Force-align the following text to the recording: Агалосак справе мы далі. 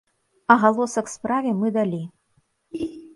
Агалосак 0.53 1.11
справе 1.15 1.51
мы 1.59 1.67
далі. 1.77 2.01